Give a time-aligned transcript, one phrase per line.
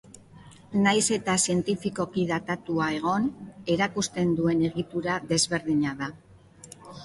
[0.85, 3.29] Nahiz eta zientifikoki datatua egon,
[3.77, 6.13] erakusten duen egitura desberdina da.